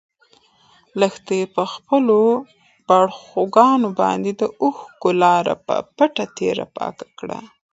[0.99, 2.19] لښتې په خپلو
[2.87, 7.39] باړخوګانو باندې د اوښکو لاره په پټه تېره پاکه کړه.